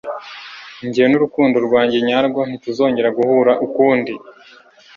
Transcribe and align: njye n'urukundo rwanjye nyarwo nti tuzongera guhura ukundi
njye 0.87 1.03
n'urukundo 1.07 1.57
rwanjye 1.67 1.97
nyarwo 2.07 2.39
nti 2.47 2.57
tuzongera 2.63 3.09
guhura 3.17 3.51
ukundi 3.65 4.13